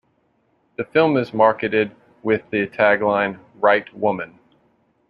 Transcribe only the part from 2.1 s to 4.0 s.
with the tagline: Right